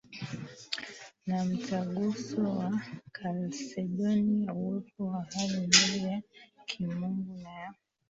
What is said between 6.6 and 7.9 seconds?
Kimungu na ya